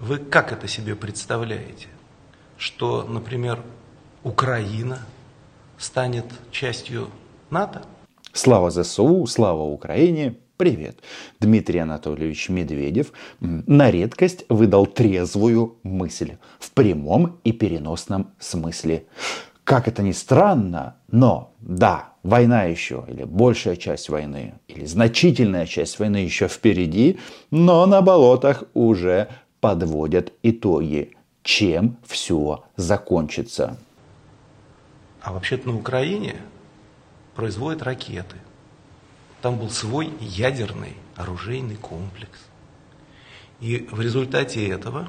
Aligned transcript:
Вы 0.00 0.18
как 0.18 0.52
это 0.52 0.68
себе 0.68 0.94
представляете? 0.94 1.88
Что, 2.56 3.02
например, 3.02 3.58
Украина 4.22 5.00
станет 5.76 6.24
частью 6.52 7.08
НАТО? 7.50 7.82
Слава 8.32 8.70
ЗСУ, 8.70 9.26
слава 9.26 9.62
Украине, 9.62 10.36
привет. 10.56 10.98
Дмитрий 11.40 11.80
Анатольевич 11.80 12.48
Медведев 12.48 13.12
на 13.40 13.90
редкость 13.90 14.44
выдал 14.48 14.86
трезвую 14.86 15.78
мысль 15.82 16.36
в 16.60 16.70
прямом 16.70 17.40
и 17.42 17.50
переносном 17.50 18.30
смысле. 18.38 19.06
Как 19.64 19.88
это 19.88 20.02
ни 20.02 20.12
странно, 20.12 20.96
но 21.10 21.54
да, 21.60 22.12
война 22.22 22.62
еще, 22.62 23.04
или 23.08 23.24
большая 23.24 23.74
часть 23.74 24.10
войны, 24.10 24.54
или 24.68 24.84
значительная 24.84 25.66
часть 25.66 25.98
войны 25.98 26.18
еще 26.18 26.46
впереди, 26.46 27.18
но 27.50 27.84
на 27.86 28.00
болотах 28.00 28.62
уже 28.74 29.28
подводят 29.60 30.32
итоги, 30.42 31.16
чем 31.42 31.96
все 32.04 32.64
закончится. 32.76 33.78
А 35.22 35.32
вообще-то 35.32 35.68
на 35.68 35.76
Украине 35.76 36.36
производят 37.34 37.82
ракеты. 37.82 38.36
Там 39.42 39.58
был 39.58 39.70
свой 39.70 40.12
ядерный 40.20 40.96
оружейный 41.16 41.76
комплекс. 41.76 42.38
И 43.60 43.88
в 43.90 44.00
результате 44.00 44.68
этого 44.68 45.08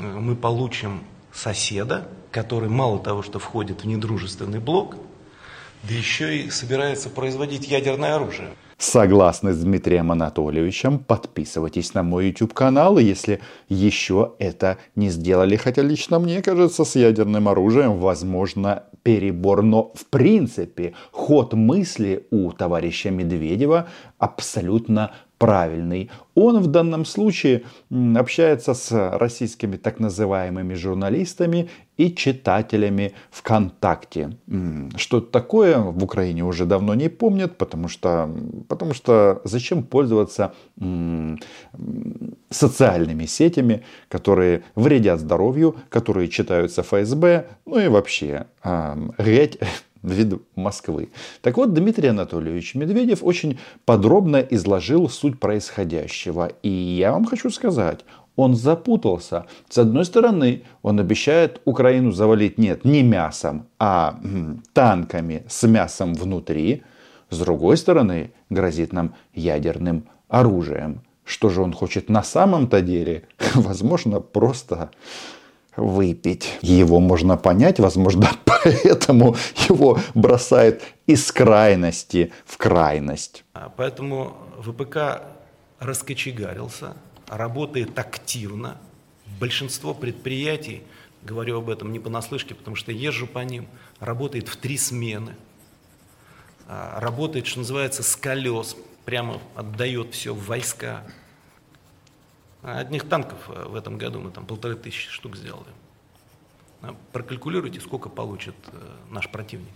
э, 0.00 0.04
мы 0.04 0.36
получим 0.36 1.04
соседа, 1.32 2.08
который 2.30 2.68
мало 2.68 2.98
того, 2.98 3.22
что 3.22 3.38
входит 3.38 3.82
в 3.82 3.86
недружественный 3.86 4.60
блок, 4.60 4.96
да 5.82 5.94
еще 5.94 6.36
и 6.38 6.50
собирается 6.50 7.08
производить 7.08 7.68
ядерное 7.68 8.14
оружие. 8.14 8.50
Согласны 8.78 9.54
с 9.54 9.58
Дмитрием 9.58 10.12
Анатольевичем, 10.12 11.00
подписывайтесь 11.00 11.94
на 11.94 12.04
мой 12.04 12.28
YouTube 12.28 12.54
канал, 12.54 12.96
если 12.98 13.40
еще 13.68 14.34
это 14.38 14.78
не 14.94 15.08
сделали. 15.10 15.56
Хотя 15.56 15.82
лично 15.82 16.20
мне 16.20 16.42
кажется, 16.42 16.84
с 16.84 16.94
ядерным 16.94 17.48
оружием 17.48 17.98
возможно 17.98 18.84
перебор. 19.02 19.64
Но 19.64 19.92
в 19.96 20.06
принципе 20.06 20.94
ход 21.10 21.54
мысли 21.54 22.28
у 22.30 22.52
товарища 22.52 23.10
Медведева 23.10 23.88
абсолютно 24.16 25.10
правильный. 25.38 26.10
Он 26.34 26.60
в 26.60 26.66
данном 26.66 27.04
случае 27.04 27.62
общается 28.16 28.74
с 28.74 29.18
российскими 29.18 29.76
так 29.76 30.00
называемыми 30.00 30.74
журналистами 30.74 31.68
и 31.96 32.14
читателями 32.14 33.12
ВКонтакте. 33.30 34.36
Что 34.96 35.20
такое 35.20 35.78
в 35.78 36.04
Украине 36.04 36.44
уже 36.44 36.64
давно 36.64 36.94
не 36.94 37.08
помнят, 37.08 37.56
потому 37.56 37.88
что, 37.88 38.30
потому 38.68 38.94
что 38.94 39.40
зачем 39.44 39.82
пользоваться 39.82 40.52
социальными 42.50 43.26
сетями, 43.26 43.82
которые 44.08 44.62
вредят 44.76 45.20
здоровью, 45.20 45.76
которые 45.88 46.28
читаются 46.28 46.82
ФСБ, 46.82 47.46
ну 47.66 47.80
и 47.80 47.88
вообще 47.88 48.46
греть 49.18 49.58
ввиду 50.02 50.42
Москвы. 50.54 51.10
Так 51.42 51.56
вот, 51.56 51.74
Дмитрий 51.74 52.08
Анатольевич 52.08 52.74
Медведев 52.74 53.22
очень 53.22 53.58
подробно 53.84 54.36
изложил 54.36 55.08
суть 55.08 55.38
происходящего. 55.38 56.52
И 56.62 56.68
я 56.68 57.12
вам 57.12 57.24
хочу 57.24 57.50
сказать, 57.50 58.00
он 58.36 58.54
запутался. 58.54 59.46
С 59.68 59.78
одной 59.78 60.04
стороны, 60.04 60.62
он 60.82 61.00
обещает 61.00 61.60
Украину 61.64 62.12
завалить 62.12 62.56
нет, 62.56 62.84
не 62.84 63.02
мясом, 63.02 63.66
а 63.78 64.18
танками 64.72 65.44
с 65.48 65.66
мясом 65.66 66.14
внутри. 66.14 66.82
С 67.30 67.38
другой 67.40 67.76
стороны, 67.76 68.30
грозит 68.48 68.92
нам 68.92 69.14
ядерным 69.34 70.04
оружием. 70.28 71.02
Что 71.24 71.50
же 71.50 71.60
он 71.62 71.72
хочет 71.72 72.08
на 72.08 72.22
самом-то 72.22 72.80
деле? 72.80 73.24
Возможно, 73.54 74.20
просто 74.20 74.90
выпить. 75.78 76.58
Его 76.60 77.00
можно 77.00 77.36
понять, 77.36 77.78
возможно, 77.78 78.30
поэтому 78.44 79.36
его 79.68 79.98
бросает 80.14 80.82
из 81.06 81.30
крайности 81.32 82.32
в 82.44 82.56
крайность. 82.56 83.44
А 83.54 83.72
поэтому 83.74 84.36
ВПК 84.58 85.22
раскочегарился, 85.78 86.96
работает 87.28 87.98
активно. 87.98 88.78
Большинство 89.40 89.94
предприятий, 89.94 90.82
говорю 91.22 91.58
об 91.58 91.70
этом 91.70 91.92
не 91.92 92.00
понаслышке, 92.00 92.54
потому 92.54 92.76
что 92.76 92.92
езжу 92.92 93.26
по 93.26 93.40
ним, 93.40 93.68
работает 94.00 94.48
в 94.48 94.56
три 94.56 94.76
смены. 94.76 95.36
А, 96.66 96.98
работает, 97.00 97.46
что 97.46 97.60
называется, 97.60 98.02
с 98.02 98.16
колес, 98.16 98.76
прямо 99.04 99.40
отдает 99.54 100.14
все 100.14 100.34
в 100.34 100.44
войска. 100.46 101.02
Одних 102.62 103.08
танков 103.08 103.48
э, 103.48 103.68
в 103.68 103.74
этом 103.74 103.98
году 103.98 104.20
мы 104.20 104.30
там 104.30 104.44
полторы 104.44 104.74
тысячи 104.74 105.08
штук 105.10 105.36
сделали. 105.36 105.72
Прокалькулируйте, 107.12 107.80
сколько 107.80 108.08
получит 108.08 108.54
э, 108.72 108.96
наш 109.10 109.30
противник. 109.30 109.74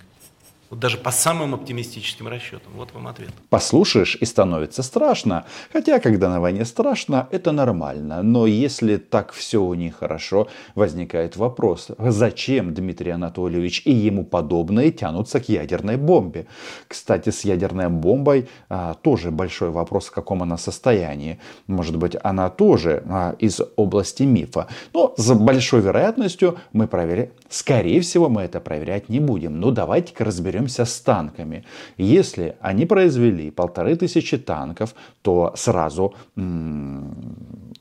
Вот 0.72 0.81
даже 0.81 0.97
по 0.97 1.10
самым 1.10 1.53
оптимистическим 1.55 2.28
расчетам. 2.28 2.72
Вот 2.77 2.94
вам 2.94 3.06
ответ. 3.06 3.28
Послушаешь 3.50 4.16
и 4.19 4.25
становится 4.25 4.83
страшно. 4.83 5.44
Хотя, 5.71 5.99
когда 5.99 6.31
на 6.31 6.41
войне 6.41 6.65
страшно, 6.65 7.28
это 7.31 7.53
нормально. 7.53 8.22
Но 8.22 8.47
если 8.47 8.97
так 8.97 9.33
все 9.34 9.62
у 9.62 9.75
них 9.75 9.97
хорошо, 9.97 10.49
возникает 10.75 11.37
вопрос, 11.37 11.88
зачем 11.99 12.72
Дмитрий 12.72 13.10
Анатольевич 13.10 13.83
и 13.84 13.93
ему 13.93 14.25
подобные 14.25 14.93
тянутся 14.93 15.41
к 15.41 15.50
ядерной 15.50 15.99
бомбе? 15.99 16.47
Кстати, 16.89 17.28
с 17.28 17.44
ядерной 17.44 17.91
бомбой 17.91 18.49
а, 18.71 18.94
тоже 18.94 19.31
большой 19.31 19.72
вопрос, 19.72 20.06
в 20.06 20.12
каком 20.12 20.43
она 20.43 20.56
состоянии. 20.56 21.39
Может 21.66 21.97
быть, 21.97 22.16
она 22.22 22.49
тоже 22.49 23.03
а, 23.10 23.37
из 23.39 23.60
области 23.77 24.22
мифа. 24.22 24.69
Но 24.94 25.12
с 25.19 25.34
большой 25.34 25.83
вероятностью 25.83 26.56
мы 26.72 26.87
проверим. 26.87 27.28
Скорее 27.50 28.00
всего, 28.00 28.31
мы 28.31 28.41
это 28.41 28.59
проверять 28.59 29.10
не 29.10 29.21
будем. 29.21 29.60
Но 29.60 29.71
давайте-ка 29.71 30.25
разберемся 30.25 30.62
разберемся 30.62 30.84
с 30.84 31.00
танками. 31.00 31.65
Если 31.99 32.55
они 32.61 32.87
произвели 32.87 33.50
полторы 33.50 33.97
тысячи 33.97 34.39
танков, 34.39 34.95
то 35.23 35.53
сразу 35.56 36.15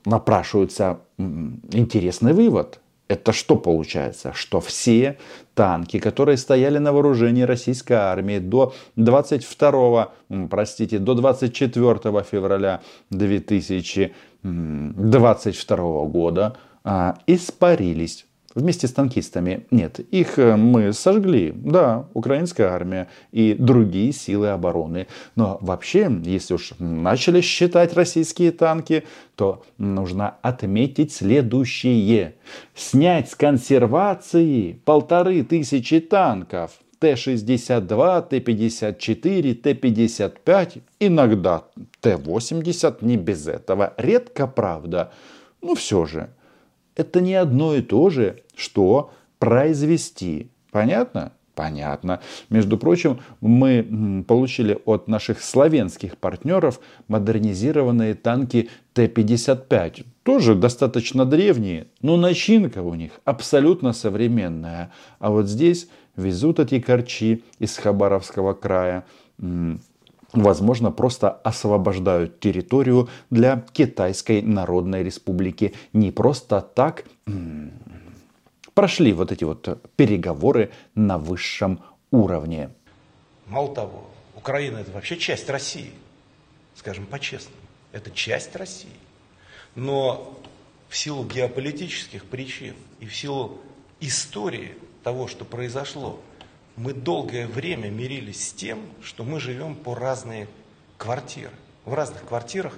напрашивается 0.06 0.98
интересный 1.74 2.34
вывод. 2.34 2.80
Это 3.10 3.34
что 3.34 3.58
получается? 3.58 4.32
Что 4.34 4.60
все 4.60 5.18
танки, 5.54 6.00
которые 6.00 6.38
стояли 6.38 6.80
на 6.80 6.94
вооружении 6.94 7.46
российской 7.46 7.94
армии 7.94 8.40
до 8.40 8.74
22, 8.96 10.08
простите, 10.50 11.00
до 11.00 11.14
24 11.14 12.24
февраля 12.24 12.80
2022 13.10 16.06
года, 16.06 16.54
а, 16.84 17.14
испарились 17.28 18.26
Вместе 18.54 18.88
с 18.88 18.92
танкистами. 18.92 19.66
Нет, 19.72 20.00
их 20.12 20.38
э, 20.38 20.58
мы 20.58 20.92
сожгли. 20.92 21.54
Да, 21.56 22.08
украинская 22.14 22.68
армия 22.68 23.08
и 23.32 23.56
другие 23.58 24.12
силы 24.12 24.50
обороны. 24.50 25.08
Но 25.38 25.58
вообще, 25.62 26.12
если 26.26 26.56
уж 26.56 26.74
начали 26.80 27.40
считать 27.40 27.94
российские 27.94 28.52
танки, 28.52 29.06
то 29.36 29.64
нужно 29.78 30.36
отметить 30.42 31.14
следующее. 31.14 32.36
Снять 32.76 33.30
с 33.30 33.36
консервации 33.36 34.82
полторы 34.84 35.44
тысячи 35.44 36.02
танков. 36.02 36.72
Т-62, 37.00 38.28
Т-54, 38.30 39.54
Т-55, 39.56 40.82
иногда 41.00 41.64
Т-80, 42.02 42.98
не 43.02 43.18
без 43.18 43.48
этого. 43.48 43.94
Редко, 43.98 44.46
правда. 44.46 45.12
Но 45.62 45.74
все 45.76 46.06
же– 46.06 46.30
это 46.96 47.22
не 47.22 47.36
одно 47.36 47.76
и 47.76 47.82
то 47.82 48.10
же, 48.10 48.42
что 48.56 49.12
произвести. 49.40 50.50
Понятно? 50.72 51.32
Понятно. 51.56 52.22
Между 52.50 52.78
прочим, 52.78 53.20
мы 53.42 54.24
получили 54.28 54.80
от 54.86 55.08
наших 55.08 55.42
славянских 55.42 56.18
партнеров 56.18 56.80
модернизированные 57.08 58.16
танки 58.16 58.70
Т-55. 58.94 60.06
Тоже 60.24 60.56
достаточно 60.56 61.26
древние, 61.26 61.88
но 62.02 62.16
начинка 62.16 62.82
у 62.82 62.96
них 62.96 63.12
абсолютно 63.26 63.92
современная. 63.92 64.92
А 65.20 65.30
вот 65.30 65.48
здесь 65.48 65.90
везут 66.16 66.60
эти 66.60 66.80
корчи 66.80 67.44
из 67.60 67.78
Хабаровского 67.78 68.54
края 68.54 69.04
возможно, 70.34 70.92
просто 70.92 71.30
освобождают 71.30 72.40
территорию 72.40 73.10
для 73.30 73.66
Китайской 73.74 74.42
Народной 74.42 75.04
Республики. 75.04 75.74
Не 75.94 76.12
просто 76.12 76.62
так 76.62 77.06
прошли 78.74 79.14
вот 79.14 79.32
эти 79.32 79.44
вот 79.44 79.82
переговоры 79.96 80.72
на 80.96 81.18
высшем 81.18 81.82
уровне. 82.12 82.70
Мало 83.48 83.74
того, 83.74 84.06
Украина 84.36 84.78
это 84.78 84.92
вообще 84.92 85.18
часть 85.18 85.50
России, 85.50 85.92
скажем 86.76 87.06
по-честному. 87.06 87.58
Это 87.92 88.12
часть 88.12 88.56
России. 88.56 88.90
Но 89.76 90.38
в 90.90 90.98
силу 90.98 91.26
геополитических 91.26 92.26
причин 92.26 92.76
и 93.00 93.06
в 93.06 93.16
силу 93.16 93.60
истории 94.00 94.76
того, 95.04 95.28
что 95.28 95.46
произошло, 95.46 96.20
мы 96.76 96.94
долгое 96.94 97.48
время 97.48 97.90
мирились 97.90 98.50
с 98.50 98.54
тем, 98.54 98.80
что 99.04 99.24
мы 99.24 99.40
живем 99.40 99.76
по 99.76 99.96
разные 99.96 100.48
квартиры. 100.98 101.52
В 101.86 101.94
разных 101.94 102.26
квартирах 102.26 102.78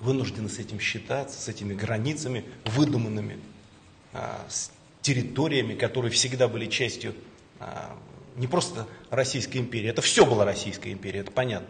вынуждены 0.00 0.48
с 0.48 0.58
этим 0.58 0.80
считаться, 0.80 1.40
с 1.40 1.48
этими 1.48 1.74
границами 1.74 2.44
выдуманными, 2.64 3.38
а, 4.12 4.44
с 4.48 4.70
территориями, 5.02 5.74
которые 5.74 6.10
всегда 6.10 6.48
были 6.48 6.66
частью 6.66 7.14
а, 7.60 7.96
не 8.36 8.46
просто 8.46 8.86
Российской 9.10 9.58
империи, 9.58 9.88
это 9.88 10.02
все 10.02 10.26
было 10.26 10.44
Российская 10.44 10.92
империя, 10.92 11.20
это 11.20 11.30
понятно. 11.30 11.68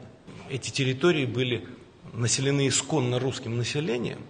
Эти 0.51 0.71
территории 0.71 1.27
были 1.27 1.67
населены 2.13 2.69
исконно 2.69 3.19
русским 3.19 3.57
населением 3.57 4.21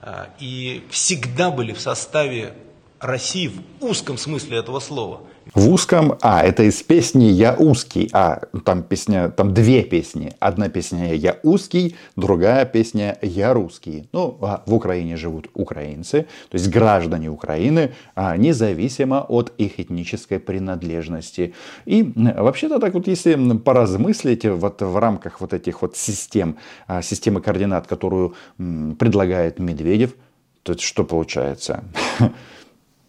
а, 0.00 0.34
и 0.38 0.84
всегда 0.90 1.50
были 1.50 1.72
в 1.72 1.80
составе 1.80 2.54
России 3.02 3.48
в 3.80 3.84
узком 3.84 4.16
смысле 4.16 4.58
этого 4.58 4.80
слова– 4.80 5.20
в 5.54 5.70
узком, 5.70 6.16
а, 6.22 6.42
это 6.42 6.62
из 6.62 6.82
песни 6.82 7.24
«Я 7.24 7.54
узкий», 7.54 8.08
а, 8.12 8.42
там 8.64 8.82
песня, 8.82 9.28
там 9.28 9.52
две 9.52 9.82
песни. 9.82 10.32
Одна 10.38 10.68
песня 10.68 11.14
«Я 11.14 11.36
узкий», 11.42 11.96
другая 12.16 12.64
песня 12.64 13.18
«Я 13.22 13.52
русский». 13.52 14.08
Ну, 14.12 14.38
а 14.40 14.62
в 14.66 14.74
Украине 14.74 15.16
живут 15.16 15.50
украинцы, 15.54 16.26
то 16.48 16.54
есть 16.54 16.68
граждане 16.70 17.28
Украины, 17.28 17.92
а, 18.14 18.36
независимо 18.36 19.26
от 19.28 19.52
их 19.58 19.80
этнической 19.80 20.38
принадлежности. 20.38 21.54
И 21.86 22.12
вообще-то 22.14 22.78
так 22.78 22.94
вот, 22.94 23.08
если 23.08 23.34
поразмыслить 23.56 24.46
вот 24.46 24.80
в 24.80 24.96
рамках 24.96 25.40
вот 25.40 25.52
этих 25.52 25.82
вот 25.82 25.96
систем, 25.96 26.56
а, 26.86 27.02
системы 27.02 27.40
координат, 27.40 27.86
которую 27.86 28.34
предлагает 28.56 29.58
Медведев, 29.58 30.14
то 30.62 30.78
что 30.78 31.04
получается? 31.04 31.82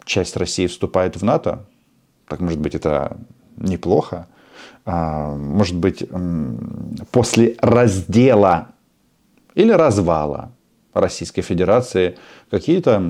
Часть 0.05 0.37
России 0.37 0.67
вступает 0.67 1.15
в 1.15 1.23
НАТО, 1.23 1.65
так, 2.27 2.39
может 2.39 2.59
быть, 2.59 2.75
это 2.75 3.17
неплохо. 3.57 4.27
А, 4.85 5.35
может 5.35 5.75
быть, 5.75 6.03
после 7.11 7.55
раздела 7.59 8.69
или 9.55 9.71
развала 9.71 10.51
Российской 10.93 11.41
Федерации 11.41 12.17
какие-то 12.49 13.01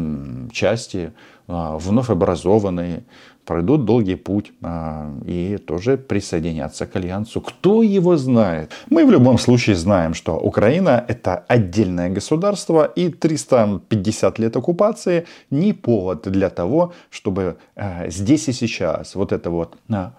части 0.52 1.14
вновь 1.54 2.10
образованные 2.10 3.04
пройдут 3.46 3.86
долгий 3.86 4.16
путь 4.16 4.52
а, 4.62 5.12
и 5.26 5.58
тоже 5.58 5.98
присоединятся 5.98 6.86
к 6.86 6.96
альянсу. 6.96 7.42
Кто 7.42 7.84
его 7.84 8.18
знает? 8.18 8.72
Мы 8.90 9.06
в 9.06 9.12
любом 9.12 9.38
случае 9.38 9.76
знаем, 9.76 10.14
что 10.14 10.38
Украина 10.38 11.04
это 11.08 11.44
отдельное 11.48 12.10
государство 12.10 12.86
и 12.86 13.10
350 13.10 14.40
лет 14.40 14.56
оккупации 14.56 15.26
не 15.50 15.74
повод 15.74 16.24
для 16.32 16.50
того, 16.50 16.94
чтобы 17.10 17.58
а, 17.76 18.10
здесь 18.10 18.48
и 18.48 18.54
сейчас 18.54 19.16
вот 19.16 19.32
это 19.32 19.50
вот 19.50 19.78
а, 19.90 20.14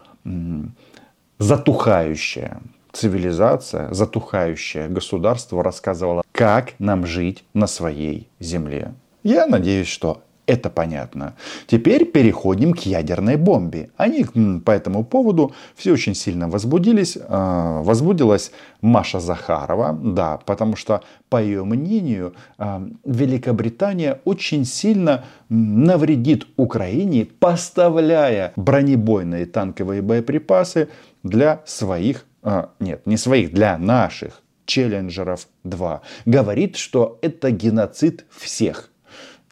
затухающее 1.38 2.60
цивилизация, 2.92 3.92
затухающее 3.92 4.88
государство 4.88 5.62
рассказывало, 5.62 6.22
как 6.32 6.74
нам 6.78 7.06
жить 7.06 7.44
на 7.54 7.66
своей 7.66 8.28
земле. 8.38 8.94
Я 9.24 9.46
надеюсь, 9.46 9.88
что 9.88 10.22
это 10.46 10.68
понятно. 10.68 11.34
Теперь 11.66 12.04
переходим 12.04 12.74
к 12.74 12.80
ядерной 12.80 13.36
бомбе. 13.36 13.90
Они 13.96 14.24
по 14.64 14.70
этому 14.70 15.04
поводу 15.04 15.52
все 15.74 15.92
очень 15.92 16.14
сильно 16.14 16.48
возбудились. 16.48 17.16
А, 17.28 17.82
возбудилась 17.82 18.50
Маша 18.82 19.20
Захарова, 19.20 19.98
да, 20.02 20.38
потому 20.44 20.76
что, 20.76 21.02
по 21.30 21.42
ее 21.42 21.64
мнению, 21.64 22.34
а, 22.58 22.86
Великобритания 23.04 24.20
очень 24.24 24.64
сильно 24.64 25.24
навредит 25.48 26.46
Украине, 26.56 27.26
поставляя 27.38 28.52
бронебойные 28.56 29.46
танковые 29.46 30.02
боеприпасы 30.02 30.88
для 31.22 31.62
своих, 31.64 32.26
а, 32.42 32.70
нет, 32.80 33.06
не 33.06 33.16
своих, 33.16 33.52
для 33.52 33.78
наших 33.78 34.42
Челленджеров 34.66 35.48
2. 35.64 36.02
Говорит, 36.26 36.76
что 36.76 37.18
это 37.22 37.50
геноцид 37.50 38.26
всех 38.30 38.90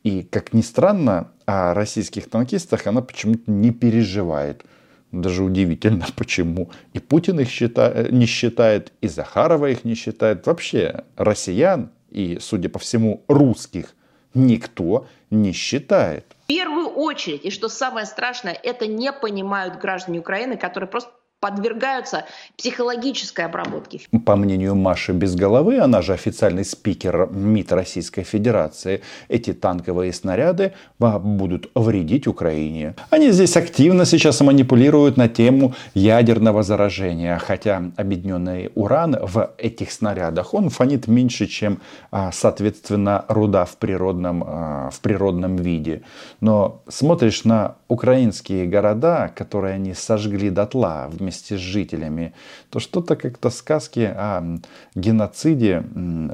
и, 0.03 0.23
как 0.23 0.53
ни 0.53 0.63
странно, 0.63 1.31
о 1.47 1.75
российских 1.75 2.29
танкистах 2.29 2.87
она 2.87 3.03
почему-то 3.03 3.51
не 3.51 3.71
переживает. 3.71 4.65
Даже 5.13 5.45
удивительно, 5.45 6.07
почему. 6.17 6.71
И 6.93 6.99
Путин 6.99 7.41
их 7.41 7.49
считает, 7.49 8.11
не 8.11 8.27
считает, 8.27 8.93
и 9.01 9.09
Захарова 9.09 9.67
их 9.67 9.85
не 9.85 9.95
считает. 9.95 10.47
Вообще 10.47 11.05
россиян 11.17 11.91
и, 12.11 12.39
судя 12.41 12.69
по 12.69 12.79
всему, 12.79 13.25
русских 13.29 13.95
никто 14.35 15.07
не 15.31 15.53
считает. 15.53 16.25
В 16.45 16.47
первую 16.47 16.89
очередь, 16.89 17.45
и 17.45 17.51
что 17.51 17.69
самое 17.69 18.07
страшное, 18.07 18.53
это 18.53 18.87
не 18.87 19.13
понимают 19.13 19.79
граждане 19.79 20.21
Украины, 20.21 20.57
которые 20.57 20.89
просто 20.89 21.13
подвергаются 21.43 22.25
психологической 22.57 23.45
обработке. 23.47 24.01
По 24.25 24.37
мнению 24.37 24.77
Маши 24.77 25.13
Без 25.13 25.35
она 25.35 26.01
же 26.01 26.13
официальный 26.13 26.65
спикер 26.65 27.29
МИД 27.33 27.73
Российской 27.73 28.23
Федерации, 28.23 29.03
эти 29.29 29.53
танковые 29.53 30.13
снаряды 30.13 30.73
будут 31.01 31.69
вредить 31.75 32.29
Украине. 32.29 32.95
Они 33.11 33.33
здесь 33.33 33.57
активно 33.57 34.05
сейчас 34.05 34.41
манипулируют 34.41 35.17
на 35.17 35.29
тему 35.29 35.75
ядерного 35.95 36.63
заражения, 36.63 37.39
хотя 37.39 37.83
объединенный 37.97 38.71
уран 38.77 39.19
в 39.21 39.51
этих 39.59 39.91
снарядах, 39.91 40.55
он 40.55 40.69
фонит 40.69 41.09
меньше, 41.09 41.49
чем, 41.49 41.81
а, 42.13 42.31
соответственно, 42.31 43.25
руда 43.27 43.65
в 43.65 43.77
природном, 43.79 44.45
а, 44.47 44.91
в 44.91 45.01
природном 45.01 45.57
виде. 45.57 46.03
Но 46.41 46.83
смотришь 46.89 47.45
на 47.45 47.75
украинские 47.89 48.67
города, 48.67 49.33
которые 49.35 49.75
они 49.75 49.93
сожгли 49.93 50.49
дотла 50.49 51.09
вместе 51.11 51.32
с 51.33 51.49
жителями, 51.49 52.33
то 52.71 52.79
что-то 52.79 53.17
как-то 53.17 53.51
сказки 53.51 54.01
о 54.01 54.59
геноциде 54.95 55.85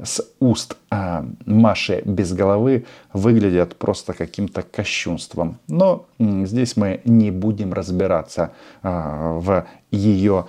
с 0.03 0.21
уст 0.39 0.77
а, 0.89 1.25
Маши 1.45 2.01
без 2.05 2.33
головы 2.33 2.85
выглядят 3.13 3.75
просто 3.75 4.13
каким-то 4.13 4.61
кощунством. 4.61 5.59
Но 5.67 6.05
здесь 6.19 6.77
мы 6.77 7.01
не 7.05 7.31
будем 7.31 7.73
разбираться 7.73 8.51
а, 8.81 9.33
в 9.39 9.65
ее 9.91 10.45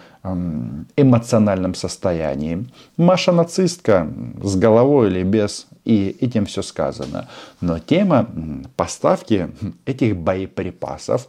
эмоциональном 0.96 1.74
состоянии. 1.74 2.66
Маша 2.96 3.32
нацистка 3.32 4.06
с 4.42 4.54
головой 4.56 5.08
или 5.08 5.22
без, 5.22 5.66
и 5.84 6.16
этим 6.20 6.44
все 6.44 6.62
сказано. 6.62 7.28
Но 7.60 7.78
тема 7.78 8.28
поставки 8.76 9.50
этих 9.86 10.16
боеприпасов 10.16 11.26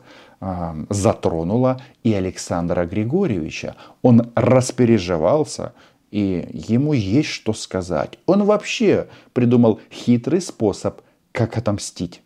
затронула 0.90 1.82
и 2.04 2.14
Александра 2.14 2.86
Григорьевича. 2.86 3.76
Он 4.02 4.32
распереживался, 4.36 5.74
и 6.10 6.48
ему 6.52 6.94
есть 6.94 7.30
что 7.30 7.54
сказать. 7.54 8.18
Он 8.26 8.44
вообще 8.44 9.08
придумал 9.34 9.80
хитрый 9.92 10.42
способ, 10.42 11.02
как 11.32 11.58
отомстить. 11.58 12.22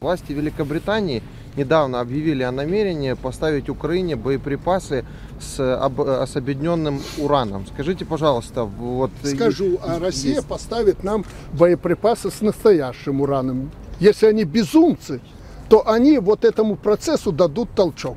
Власти 0.00 0.30
Великобритании 0.30 1.24
недавно 1.56 1.98
объявили 1.98 2.44
о 2.44 2.52
намерении 2.52 3.14
поставить 3.14 3.68
Украине 3.68 4.14
боеприпасы 4.14 5.04
с, 5.40 5.58
об, 5.58 5.98
с 5.98 6.36
объединенным 6.36 7.00
ураном. 7.16 7.66
Скажите, 7.66 8.04
пожалуйста, 8.04 8.62
вот... 8.62 9.10
Скажу, 9.24 9.80
а 9.82 9.98
Россия 9.98 10.36
есть... 10.36 10.46
поставит 10.46 11.02
нам 11.02 11.24
боеприпасы 11.52 12.30
с 12.30 12.40
настоящим 12.42 13.20
ураном. 13.22 13.72
Если 13.98 14.26
они 14.26 14.44
безумцы, 14.44 15.20
то 15.68 15.88
они 15.88 16.18
вот 16.18 16.44
этому 16.44 16.76
процессу 16.76 17.32
дадут 17.32 17.70
толчок. 17.74 18.16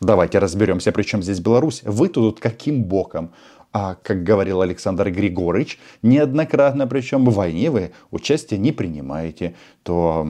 Давайте 0.00 0.38
разберемся, 0.38 0.92
при 0.92 1.02
чем 1.02 1.22
здесь 1.22 1.40
Беларусь. 1.40 1.82
Вы 1.84 2.08
тут 2.08 2.40
каким 2.40 2.84
боком? 2.84 3.32
А, 3.72 3.96
как 4.02 4.24
говорил 4.24 4.62
Александр 4.62 5.10
Григорьевич, 5.10 5.78
неоднократно, 6.02 6.86
причем 6.86 7.24
в 7.24 7.34
войне 7.34 7.70
вы 7.70 7.92
участие 8.10 8.58
не 8.58 8.72
принимаете, 8.72 9.54
то 9.82 10.26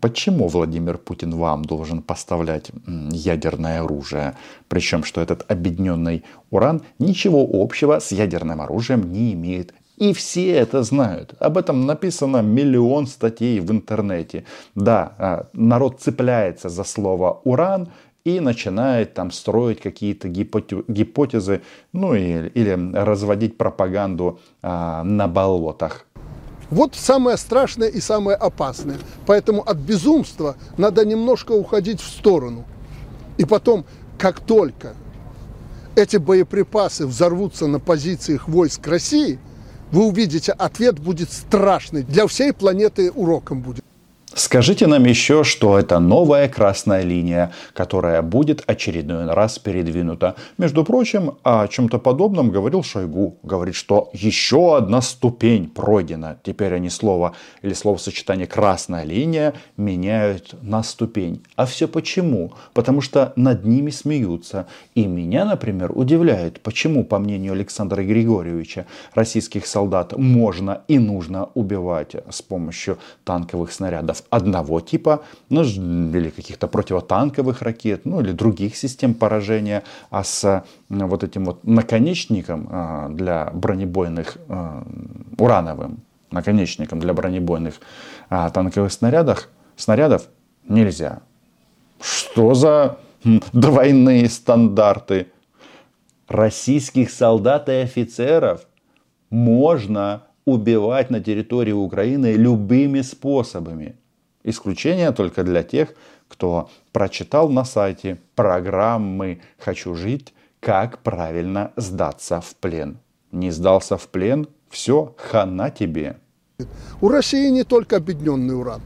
Почему 0.00 0.46
Владимир 0.46 0.98
Путин 0.98 1.34
вам 1.34 1.64
должен 1.64 2.00
поставлять 2.00 2.70
ядерное 3.10 3.82
оружие? 3.82 4.36
Причем, 4.68 5.02
что 5.02 5.20
этот 5.20 5.50
объединенный 5.50 6.22
уран 6.50 6.82
ничего 7.00 7.44
общего 7.52 7.98
с 7.98 8.12
ядерным 8.12 8.60
оружием 8.60 9.12
не 9.12 9.32
имеет. 9.32 9.74
И 9.96 10.12
все 10.12 10.50
это 10.52 10.82
знают. 10.82 11.34
Об 11.38 11.56
этом 11.56 11.86
написано 11.86 12.42
миллион 12.42 13.06
статей 13.06 13.60
в 13.60 13.70
интернете. 13.70 14.44
Да, 14.74 15.14
а, 15.18 15.46
народ 15.52 16.00
цепляется 16.00 16.68
за 16.68 16.84
слово 16.84 17.40
уран 17.44 17.88
и 18.24 18.40
начинает 18.40 19.14
там 19.14 19.30
строить 19.30 19.80
какие-то 19.80 20.28
гипотезы, 20.28 21.60
ну 21.92 22.14
или, 22.14 22.48
или 22.54 22.92
разводить 22.94 23.56
пропаганду 23.56 24.40
а, 24.62 25.04
на 25.04 25.28
болотах. 25.28 26.06
Вот 26.70 26.94
самое 26.96 27.36
страшное 27.36 27.88
и 27.88 28.00
самое 28.00 28.36
опасное. 28.36 28.96
Поэтому 29.26 29.62
от 29.62 29.76
безумства 29.76 30.56
надо 30.76 31.04
немножко 31.04 31.52
уходить 31.52 32.00
в 32.00 32.08
сторону. 32.08 32.64
И 33.36 33.44
потом, 33.44 33.84
как 34.18 34.40
только 34.40 34.94
эти 35.94 36.16
боеприпасы 36.16 37.06
взорвутся 37.06 37.66
на 37.66 37.78
позициях 37.78 38.48
войск 38.48 38.86
России, 38.88 39.38
вы 39.94 40.06
увидите, 40.06 40.52
ответ 40.52 40.98
будет 40.98 41.30
страшный. 41.30 42.02
Для 42.02 42.26
всей 42.26 42.52
планеты 42.52 43.12
уроком 43.12 43.62
будет. 43.62 43.84
Скажите 44.36 44.88
нам 44.88 45.04
еще, 45.04 45.44
что 45.44 45.78
это 45.78 46.00
новая 46.00 46.48
красная 46.48 47.02
линия, 47.02 47.52
которая 47.72 48.20
будет 48.20 48.64
очередной 48.66 49.32
раз 49.32 49.60
передвинута. 49.60 50.34
Между 50.58 50.82
прочим, 50.84 51.34
о 51.44 51.68
чем-то 51.68 51.98
подобном 51.98 52.50
говорил 52.50 52.82
Шойгу. 52.82 53.38
Говорит, 53.44 53.76
что 53.76 54.10
еще 54.12 54.76
одна 54.76 55.02
ступень 55.02 55.68
пройдена. 55.68 56.40
Теперь 56.42 56.74
они 56.74 56.90
слово 56.90 57.36
или 57.62 57.74
словосочетание 57.74 58.48
«красная 58.48 59.04
линия» 59.04 59.54
меняют 59.76 60.56
на 60.62 60.82
ступень. 60.82 61.44
А 61.54 61.64
все 61.64 61.86
почему? 61.86 62.54
Потому 62.72 63.02
что 63.02 63.32
над 63.36 63.64
ними 63.64 63.90
смеются. 63.90 64.66
И 64.96 65.06
меня, 65.06 65.44
например, 65.44 65.92
удивляет, 65.94 66.60
почему, 66.60 67.04
по 67.04 67.20
мнению 67.20 67.52
Александра 67.52 68.02
Григорьевича, 68.02 68.86
российских 69.14 69.64
солдат 69.68 70.16
можно 70.16 70.80
и 70.88 70.98
нужно 70.98 71.50
убивать 71.54 72.16
с 72.28 72.42
помощью 72.42 72.98
танковых 73.24 73.72
снарядов 73.72 74.23
одного 74.30 74.80
типа, 74.80 75.22
ну, 75.48 75.62
или 75.62 76.30
каких-то 76.30 76.66
противотанковых 76.66 77.62
ракет, 77.62 78.04
ну, 78.04 78.20
или 78.20 78.32
других 78.32 78.76
систем 78.76 79.14
поражения, 79.14 79.82
а 80.10 80.24
с 80.24 80.64
вот 80.88 81.24
этим 81.24 81.44
вот 81.44 81.64
наконечником 81.64 82.68
а, 82.70 83.08
для 83.08 83.50
бронебойных, 83.52 84.38
а, 84.48 84.86
урановым 85.38 85.98
наконечником 86.30 86.98
для 86.98 87.14
бронебойных 87.14 87.74
а, 88.28 88.50
танковых 88.50 88.92
снарядов, 88.92 89.48
снарядов 89.76 90.28
нельзя. 90.68 91.20
Что 92.00 92.54
за 92.54 92.98
двойные 93.52 94.28
стандарты? 94.28 95.28
Российских 96.28 97.10
солдат 97.10 97.68
и 97.68 97.72
офицеров 97.72 98.66
можно 99.30 100.22
убивать 100.44 101.10
на 101.10 101.20
территории 101.20 101.72
Украины 101.72 102.34
любыми 102.34 103.00
способами. 103.02 103.96
Исключение 104.44 105.10
только 105.12 105.42
для 105.42 105.62
тех, 105.62 105.94
кто 106.28 106.70
прочитал 106.92 107.48
на 107.48 107.64
сайте 107.64 108.18
программы 108.34 109.40
«Хочу 109.58 109.94
жить. 109.94 110.34
Как 110.60 110.98
правильно 110.98 111.72
сдаться 111.76 112.42
в 112.42 112.54
плен». 112.56 112.98
Не 113.32 113.50
сдался 113.50 113.96
в 113.96 114.08
плен– 114.08 114.46
все, 114.68 115.14
хана 115.16 115.70
тебе. 115.70 116.18
У 117.00 117.08
России 117.08 117.48
не 117.48 117.64
только 117.64 117.96
объединенный 117.96 118.58
уран. 118.58 118.82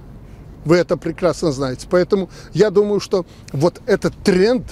Вы 0.64 0.76
это 0.76 0.96
прекрасно 0.96 1.50
знаете. 1.50 1.88
Поэтому 1.90 2.30
я 2.52 2.70
думаю, 2.70 3.00
что 3.00 3.26
вот 3.52 3.80
этот 3.86 4.14
тренд 4.22 4.64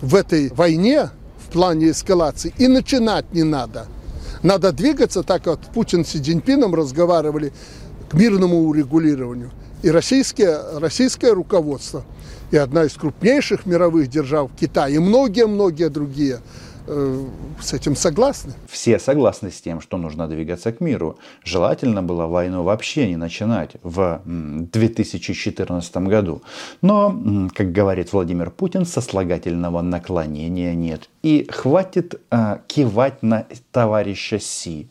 в 0.00 0.14
этой 0.14 0.50
войне 0.52 1.10
в 1.38 1.52
плане 1.52 1.90
эскалации 1.90 2.52
и 2.58 2.68
начинать 2.68 3.32
не 3.32 3.42
надо. 3.42 3.86
Надо 4.42 4.72
двигаться 4.72 5.22
так, 5.22 5.44
как 5.44 5.60
Путин 5.72 6.04
с 6.04 6.08
Си 6.08 6.20
Цзиньпином 6.20 6.74
разговаривали 6.74 7.52
к 8.10 8.14
мирному 8.14 8.68
урегулированию– 8.68 9.50
и 9.82 9.90
российское, 9.90 10.78
российское 10.78 11.32
руководство, 11.32 12.04
и 12.50 12.56
одна 12.56 12.84
из 12.84 12.94
крупнейших 12.94 13.66
мировых 13.66 14.08
держав, 14.08 14.50
Китай, 14.58 14.94
и 14.94 14.98
многие-многие 14.98 15.88
другие 15.88 16.40
э, 16.86 17.24
с 17.60 17.72
этим 17.72 17.96
согласны. 17.96 18.52
Все 18.68 18.98
согласны 18.98 19.50
с 19.50 19.60
тем, 19.60 19.80
что 19.80 19.96
нужно 19.96 20.28
двигаться 20.28 20.72
к 20.72 20.80
миру. 20.80 21.18
Желательно 21.44 22.02
было 22.02 22.26
войну 22.26 22.62
вообще 22.62 23.08
не 23.08 23.16
начинать 23.16 23.72
в 23.82 24.22
2014 24.24 25.96
году. 25.96 26.42
Но, 26.82 27.48
как 27.54 27.72
говорит 27.72 28.12
Владимир 28.12 28.50
Путин, 28.50 28.86
сослагательного 28.86 29.82
наклонения 29.82 30.74
нет. 30.74 31.08
И 31.22 31.48
хватит 31.50 32.20
э, 32.30 32.58
кивать 32.68 33.22
на 33.22 33.46
товарища 33.72 34.38
Си 34.38 34.88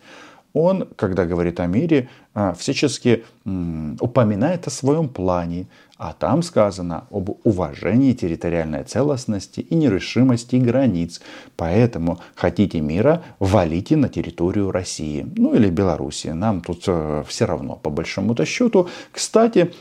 он, 0.56 0.88
когда 0.96 1.26
говорит 1.26 1.60
о 1.60 1.68
мире, 1.68 2.10
всячески 2.58 3.24
упоминает 3.46 4.68
о 4.68 4.70
своем 4.70 5.08
плане, 5.08 5.68
а 5.98 6.14
там 6.14 6.44
сказано 6.44 7.06
об 7.10 7.30
уважении 7.44 8.14
территориальной 8.14 8.84
целостности 8.84 9.62
и 9.62 9.76
нерешимости 9.76 10.58
границ. 10.58 11.22
Поэтому 11.56 12.20
хотите 12.36 12.82
мира, 12.82 13.24
валите 13.40 13.96
на 13.96 14.10
территорию 14.10 14.72
России. 14.72 15.26
Ну 15.38 15.56
или 15.56 15.70
Белоруссии. 15.70 16.30
Нам 16.30 16.62
тут 16.62 16.84
э, 16.88 17.24
все 17.28 17.46
равно, 17.46 17.76
по 17.76 17.90
большому-то 17.90 18.46
счету. 18.46 18.90
Кстати, 19.12 19.74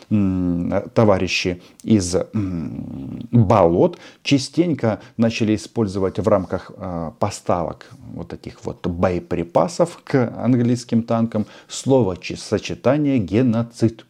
товарищи 0.94 1.62
из 1.82 2.16
болот 2.32 3.98
частенько 4.22 5.00
начали 5.16 5.56
использовать 5.56 6.18
в 6.18 6.28
рамках 6.28 6.70
э, 6.76 7.10
поставок 7.18 7.86
вот 8.14 8.28
таких 8.28 8.64
вот 8.64 8.86
боеприпасов 8.86 10.00
к 10.04 10.32
английским 10.36 11.02
танкам 11.02 11.46
слово 11.68 12.16
сочетание 12.36 13.18
геноцид 13.18 14.06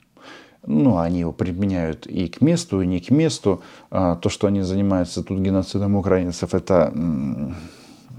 ну, 0.67 0.99
они 0.99 1.21
его 1.21 1.33
применяют 1.33 2.07
и 2.07 2.29
к 2.29 2.41
месту, 2.41 2.81
и 2.81 2.87
не 2.87 3.01
к 3.01 3.11
месту. 3.11 3.63
А, 3.91 4.17
то, 4.17 4.29
что 4.29 4.47
они 4.47 4.63
занимаются 4.63 5.23
тут 5.23 5.39
геноцидом 5.41 5.97
украинцев, 5.97 6.55
это, 6.55 6.93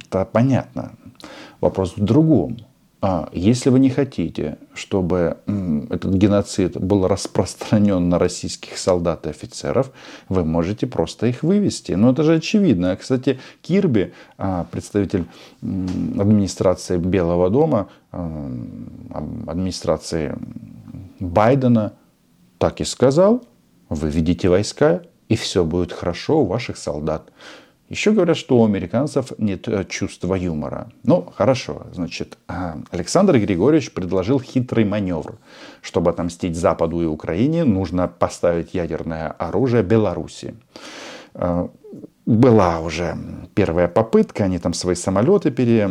это 0.05 0.25
понятно. 0.25 0.91
Вопрос 1.61 1.97
в 1.97 2.03
другом. 2.03 2.57
А 3.07 3.29
если 3.33 3.69
вы 3.69 3.79
не 3.79 3.91
хотите, 3.91 4.57
чтобы 4.73 5.37
этот 5.91 6.15
геноцид 6.15 6.79
был 6.79 7.07
распространен 7.07 8.09
на 8.09 8.17
российских 8.17 8.79
солдат 8.79 9.27
и 9.27 9.29
офицеров, 9.29 9.91
вы 10.27 10.43
можете 10.43 10.87
просто 10.87 11.27
их 11.27 11.43
вывести. 11.43 11.91
Но 11.91 12.11
это 12.11 12.23
же 12.23 12.35
очевидно. 12.35 12.95
Кстати, 12.95 13.39
Кирби, 13.61 14.13
а, 14.39 14.65
представитель 14.71 15.25
администрации 15.61 16.97
Белого 16.97 17.51
дома, 17.51 17.89
а, 18.11 18.51
администрации 19.45 20.35
Байдена, 21.19 21.93
так 22.57 22.81
и 22.81 22.85
сказал, 22.85 23.43
вы 23.89 24.09
видите 24.09 24.49
войска, 24.49 25.01
и 25.29 25.35
все 25.35 25.63
будет 25.63 25.91
хорошо 25.91 26.41
у 26.41 26.45
ваших 26.45 26.77
солдат. 26.77 27.31
Еще 27.87 28.11
говорят, 28.11 28.35
что 28.35 28.57
у 28.57 28.65
американцев 28.65 29.31
нет 29.37 29.67
э, 29.67 29.85
чувства 29.87 30.33
юмора. 30.33 30.91
Ну, 31.03 31.31
хорошо. 31.35 31.85
Значит, 31.93 32.37
а, 32.47 32.79
Александр 32.89 33.37
Григорьевич 33.37 33.91
предложил 33.91 34.39
хитрый 34.39 34.85
маневр. 34.85 35.37
Чтобы 35.81 36.09
отомстить 36.09 36.55
Западу 36.55 37.01
и 37.01 37.05
Украине, 37.05 37.63
нужно 37.63 38.07
поставить 38.07 38.73
ядерное 38.73 39.27
оружие 39.27 39.83
Беларуси. 39.83 40.55
А, 41.35 41.69
была 42.25 42.79
уже 42.79 43.15
первая 43.53 43.87
попытка, 43.87 44.45
они 44.45 44.57
там 44.57 44.73
свои 44.73 44.95
самолеты 44.95 45.51
пере 45.51 45.87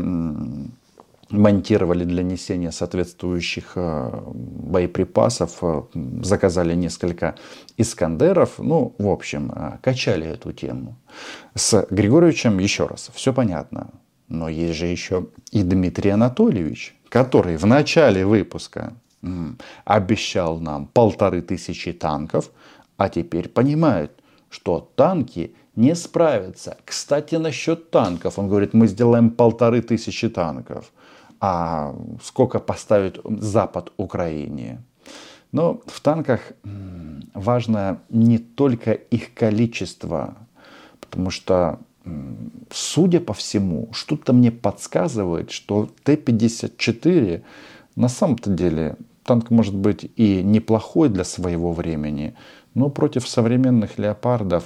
монтировали 1.34 2.04
для 2.04 2.22
несения 2.22 2.70
соответствующих 2.70 3.72
э, 3.76 4.10
боеприпасов, 4.34 5.58
э, 5.62 5.82
заказали 6.22 6.74
несколько 6.74 7.34
Искандеров, 7.76 8.58
ну, 8.58 8.94
в 8.98 9.08
общем, 9.08 9.52
э, 9.54 9.78
качали 9.82 10.26
эту 10.26 10.52
тему. 10.52 10.96
С 11.54 11.86
Григорьевичем 11.90 12.58
еще 12.58 12.86
раз, 12.86 13.10
все 13.14 13.32
понятно, 13.32 13.90
но 14.28 14.48
есть 14.48 14.78
же 14.78 14.86
еще 14.86 15.26
и 15.52 15.62
Дмитрий 15.62 16.10
Анатольевич, 16.10 16.96
который 17.08 17.56
в 17.56 17.66
начале 17.66 18.24
выпуска 18.24 18.92
обещал 19.84 20.60
нам 20.60 20.86
полторы 20.86 21.40
тысячи 21.40 21.92
танков, 21.92 22.50
а 22.96 23.08
теперь 23.08 23.48
понимает, 23.48 24.10
что 24.50 24.90
танки 24.96 25.54
не 25.76 25.94
справятся. 25.94 26.76
Кстати, 26.84 27.36
насчет 27.36 27.90
танков. 27.90 28.38
Он 28.38 28.48
говорит, 28.48 28.74
мы 28.74 28.86
сделаем 28.86 29.30
полторы 29.30 29.82
тысячи 29.82 30.28
танков 30.28 30.92
а 31.40 31.94
сколько 32.22 32.58
поставит 32.58 33.20
Запад 33.24 33.92
Украине. 33.96 34.82
Но 35.52 35.80
в 35.86 36.00
танках 36.00 36.40
важно 37.34 38.00
не 38.08 38.38
только 38.38 38.92
их 38.92 39.34
количество, 39.34 40.36
потому 41.00 41.30
что, 41.30 41.78
судя 42.72 43.20
по 43.20 43.34
всему, 43.34 43.88
что-то 43.92 44.32
мне 44.32 44.50
подсказывает, 44.50 45.50
что 45.50 45.88
Т-54 46.02 47.42
на 47.96 48.08
самом-то 48.08 48.50
деле 48.50 48.96
танк 49.22 49.50
может 49.50 49.74
быть 49.74 50.10
и 50.16 50.42
неплохой 50.42 51.08
для 51.08 51.24
своего 51.24 51.72
времени, 51.72 52.34
но 52.74 52.90
против 52.90 53.28
современных 53.28 53.98
леопардов 53.98 54.64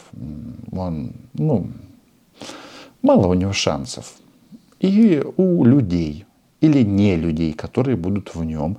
он, 0.72 1.12
ну, 1.34 1.70
мало 3.02 3.26
у 3.26 3.34
него 3.34 3.52
шансов. 3.52 4.14
И 4.80 5.22
у 5.36 5.64
людей 5.64 6.24
или 6.60 6.82
не 6.82 7.16
людей, 7.16 7.52
которые 7.52 7.96
будут 7.96 8.34
в 8.34 8.44
нем 8.44 8.78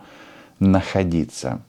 находиться. 0.60 1.62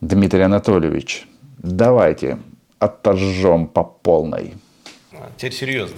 Дмитрий 0.00 0.42
Анатольевич, 0.42 1.26
давайте 1.58 2.38
отожжем 2.78 3.66
по 3.66 3.84
полной. 3.84 4.54
Теперь 5.36 5.52
серьезно. 5.52 5.96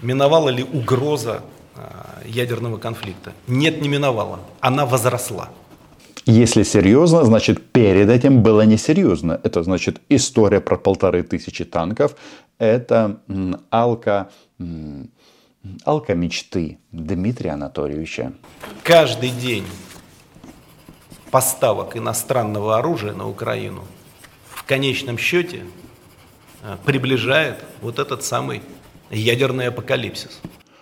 Миновала 0.00 0.48
ли 0.48 0.62
угроза 0.62 1.42
а, 1.76 2.20
ядерного 2.24 2.78
конфликта? 2.78 3.32
Нет, 3.46 3.82
не 3.82 3.88
миновала. 3.88 4.40
Она 4.60 4.86
возросла. 4.86 5.50
Если 6.24 6.62
серьезно, 6.62 7.24
значит 7.24 7.72
перед 7.72 8.08
этим 8.10 8.42
было 8.42 8.62
несерьезно. 8.62 9.40
Это 9.42 9.62
значит 9.62 10.00
история 10.08 10.60
про 10.60 10.76
полторы 10.76 11.22
тысячи 11.22 11.64
танков. 11.64 12.16
Это 12.58 13.20
алка 13.70 14.28
алкомечты 15.84 16.78
Дмитрия 16.92 17.50
Анатольевича. 17.50 18.32
Каждый 18.82 19.30
день 19.30 19.64
поставок 21.30 21.96
иностранного 21.96 22.78
оружия 22.78 23.12
на 23.12 23.28
Украину 23.28 23.84
конечном 24.68 25.18
счете 25.18 25.64
э, 26.62 26.76
приближает 26.84 27.64
вот 27.80 27.98
этот 27.98 28.22
самый 28.22 28.62
ядерный 29.10 29.68
апокалипсис. 29.68 30.40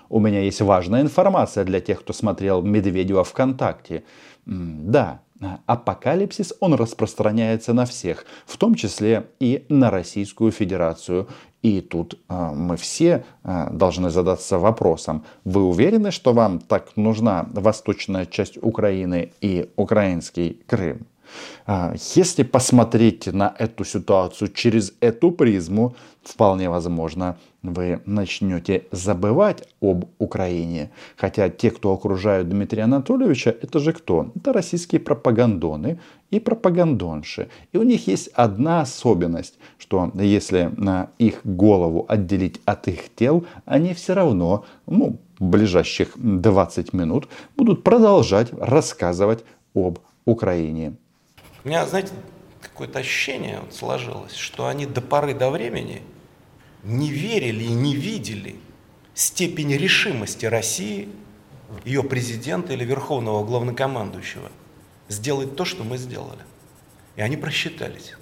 У 0.08 0.20
меня 0.20 0.40
есть 0.40 0.60
важная 0.60 1.00
информация 1.00 1.64
для 1.64 1.80
тех, 1.80 2.00
кто 2.00 2.12
смотрел 2.12 2.62
Медведева 2.62 3.24
ВКонтакте. 3.24 4.04
Да, 4.44 5.20
апокалипсис, 5.66 6.54
он 6.60 6.74
распространяется 6.74 7.72
на 7.72 7.86
всех, 7.86 8.24
в 8.46 8.56
том 8.56 8.74
числе 8.74 9.28
и 9.40 9.64
на 9.68 9.90
Российскую 9.90 10.52
Федерацию. 10.52 11.28
И 11.66 11.80
тут 11.80 12.14
э, 12.28 12.50
мы 12.54 12.76
все 12.76 13.24
э, 13.42 13.70
должны 13.72 14.10
задаться 14.10 14.56
вопросом, 14.56 15.24
вы 15.44 15.64
уверены, 15.64 16.12
что 16.12 16.32
вам 16.32 16.60
так 16.60 16.96
нужна 16.96 17.48
восточная 17.54 18.24
часть 18.24 18.56
Украины 18.62 19.32
и 19.40 19.68
украинский 19.74 20.60
Крым? 20.68 21.06
А, 21.66 21.94
если 22.14 22.42
посмотреть 22.42 23.26
на 23.26 23.54
эту 23.58 23.84
ситуацию 23.84 24.52
через 24.52 24.92
эту 25.00 25.30
призму, 25.30 25.94
вполне 26.22 26.68
возможно, 26.68 27.36
вы 27.62 28.00
начнете 28.06 28.84
забывать 28.92 29.68
об 29.80 30.04
Украине. 30.18 30.90
Хотя 31.16 31.48
те, 31.48 31.70
кто 31.70 31.92
окружают 31.92 32.48
Дмитрия 32.48 32.84
Анатольевича, 32.84 33.50
это 33.50 33.78
же 33.78 33.92
кто? 33.92 34.30
Это 34.36 34.52
российские 34.52 35.00
пропагандоны 35.00 35.98
и 36.30 36.40
пропагандонши. 36.40 37.48
И 37.72 37.78
у 37.78 37.82
них 37.82 38.06
есть 38.06 38.28
одна 38.28 38.80
особенность, 38.80 39.58
что 39.78 40.10
если 40.14 40.70
на 40.76 41.10
их 41.18 41.40
голову 41.44 42.04
отделить 42.08 42.60
от 42.64 42.88
их 42.88 43.14
тел, 43.14 43.44
они 43.64 43.94
все 43.94 44.14
равно, 44.14 44.64
ну, 44.86 45.18
в 45.38 45.44
ближайших 45.44 46.12
20 46.16 46.92
минут 46.92 47.28
будут 47.56 47.82
продолжать 47.82 48.52
рассказывать 48.52 49.44
об 49.74 49.98
Украине. 50.24 50.96
У 51.66 51.68
меня, 51.68 51.84
знаете, 51.84 52.12
какое-то 52.60 53.00
ощущение 53.00 53.58
вот 53.58 53.74
сложилось, 53.74 54.36
что 54.36 54.68
они 54.68 54.86
до 54.86 55.00
поры 55.00 55.34
до 55.34 55.50
времени 55.50 56.00
не 56.84 57.10
верили 57.10 57.64
и 57.64 57.72
не 57.72 57.96
видели 57.96 58.54
степень 59.14 59.76
решимости 59.76 60.46
России, 60.46 61.08
ее 61.84 62.04
президента 62.04 62.72
или 62.72 62.84
верховного 62.84 63.44
главнокомандующего 63.44 64.52
сделать 65.08 65.56
то, 65.56 65.64
что 65.64 65.82
мы 65.82 65.98
сделали. 65.98 66.38
И 67.16 67.20
они 67.20 67.36
просчитались. 67.36 68.14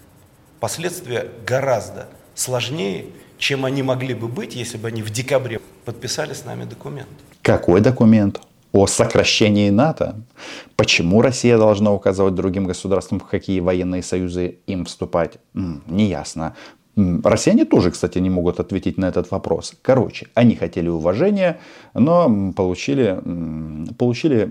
Последствия 0.59 1.31
гораздо 1.47 2.09
сложнее, 2.35 3.09
чем 3.37 3.67
они 3.67 3.83
могли 3.83 4.15
бы 4.15 4.27
быть, 4.27 4.57
если 4.57 4.79
бы 4.79 4.89
они 4.89 5.03
в 5.03 5.11
декабре 5.11 5.61
подписали 5.85 6.33
с 6.33 6.47
нами 6.47 6.65
документ. 6.65 7.11
Какой 7.43 7.83
документ? 7.83 8.41
О 8.75 8.89
сокращении 8.89 9.71
НАТО. 9.71 10.17
Почему 10.75 11.23
Россия 11.23 11.57
должна 11.57 11.93
указывать 11.93 12.35
другим 12.35 12.67
государствам, 12.67 13.21
в 13.21 13.25
какие 13.25 13.61
военные 13.61 14.03
союзы 14.03 14.59
им 14.67 14.85
вступать, 14.85 15.39
неясно. 15.55 16.57
Россияне 16.97 17.65
тоже, 17.65 17.93
кстати, 17.93 18.19
не 18.19 18.31
могут 18.31 18.59
ответить 18.59 18.99
на 18.99 19.07
этот 19.07 19.31
вопрос. 19.31 19.75
Короче, 19.81 20.27
они 20.35 20.57
хотели 20.57 20.89
уважения, 20.89 21.61
но 21.95 22.53
получили, 22.53 23.21
получили 23.97 24.51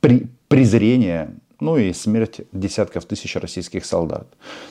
при, 0.00 0.26
презрение 0.48 1.36
ну 1.60 1.76
и 1.76 1.92
смерть 1.92 2.40
десятков 2.52 3.04
тысяч 3.04 3.36
российских 3.36 3.84
солдат. 3.84 4.26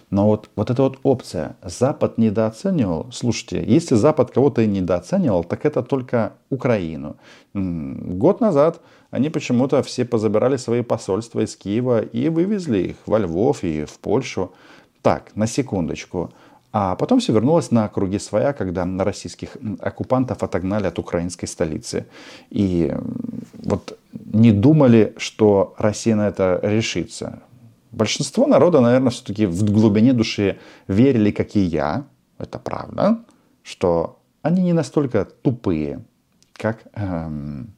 Но 0.09 0.27
вот, 0.27 0.49
вот 0.55 0.69
эта 0.69 0.83
вот 0.83 0.99
опция, 1.03 1.55
Запад 1.63 2.17
недооценивал, 2.17 3.07
слушайте, 3.11 3.63
если 3.65 3.95
Запад 3.95 4.31
кого-то 4.31 4.61
и 4.61 4.67
недооценивал, 4.67 5.43
так 5.43 5.65
это 5.65 5.83
только 5.83 6.33
Украину. 6.49 7.15
Год 7.53 8.41
назад 8.41 8.81
они 9.11 9.29
почему-то 9.29 9.81
все 9.83 10.05
позабирали 10.05 10.57
свои 10.57 10.81
посольства 10.81 11.41
из 11.41 11.55
Киева 11.55 12.01
и 12.01 12.29
вывезли 12.29 12.79
их 12.79 12.95
во 13.05 13.19
Львов 13.19 13.63
и 13.63 13.85
в 13.85 13.99
Польшу. 13.99 14.51
Так, 15.01 15.35
на 15.35 15.47
секундочку. 15.47 16.31
А 16.71 16.95
потом 16.95 17.19
все 17.19 17.33
вернулось 17.33 17.71
на 17.71 17.87
круги 17.87 18.19
своя, 18.19 18.53
когда 18.53 18.85
российских 19.03 19.57
оккупантов 19.79 20.43
отогнали 20.43 20.87
от 20.87 20.99
украинской 20.99 21.47
столицы. 21.47 22.05
И 22.51 22.93
вот 23.53 23.97
не 24.12 24.52
думали, 24.52 25.14
что 25.16 25.74
Россия 25.78 26.16
на 26.16 26.28
это 26.28 26.60
решится. 26.62 27.42
Большинство 27.92 28.46
народа, 28.46 28.80
наверное, 28.80 29.10
все-таки 29.10 29.46
в 29.46 29.64
глубине 29.64 30.12
души 30.12 30.58
верили, 30.88 31.30
как 31.30 31.56
и 31.56 31.60
я, 31.60 32.04
это 32.38 32.58
правда, 32.58 33.18
что 33.62 34.18
они 34.42 34.62
не 34.62 34.72
настолько 34.72 35.24
тупые, 35.24 36.00
как, 36.52 36.82
эм, 36.94 37.68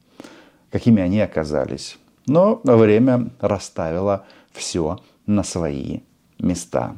какими 0.71 1.03
они 1.03 1.21
оказались. 1.21 1.99
Но 2.27 2.61
время 2.65 3.31
расставило 3.41 4.25
все 4.53 4.99
на 5.27 5.45
свои 5.45 6.01
места. 6.39 6.97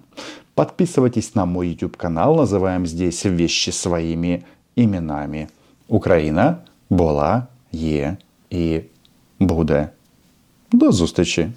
Подписывайтесь 0.54 1.34
на 1.34 1.46
мой 1.46 1.68
YouTube 1.68 1.96
канал, 1.96 2.36
называем 2.36 2.86
здесь 2.86 3.24
вещи 3.24 3.70
своими 3.70 4.44
именами. 4.76 5.48
Україна 5.88 6.56
була, 6.90 7.46
є 7.72 8.16
і 8.50 8.80
буде. 9.47 9.89
До 10.71 10.91
зустрічі! 10.91 11.49